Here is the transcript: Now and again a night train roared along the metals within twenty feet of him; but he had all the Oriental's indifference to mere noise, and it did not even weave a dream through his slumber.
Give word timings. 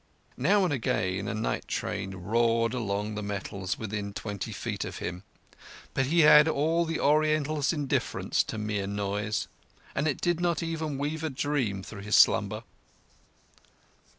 Now 0.37 0.63
and 0.63 0.73
again 0.73 1.27
a 1.27 1.35
night 1.35 1.67
train 1.67 2.15
roared 2.15 2.73
along 2.73 3.13
the 3.13 3.21
metals 3.21 3.77
within 3.77 4.13
twenty 4.15 4.51
feet 4.51 4.83
of 4.83 4.97
him; 4.97 5.21
but 5.93 6.07
he 6.07 6.21
had 6.21 6.47
all 6.47 6.85
the 6.85 6.99
Oriental's 6.99 7.71
indifference 7.71 8.41
to 8.45 8.57
mere 8.57 8.87
noise, 8.87 9.47
and 9.93 10.07
it 10.07 10.19
did 10.19 10.39
not 10.39 10.63
even 10.63 10.97
weave 10.97 11.23
a 11.23 11.29
dream 11.29 11.83
through 11.83 12.01
his 12.01 12.15
slumber. 12.15 12.63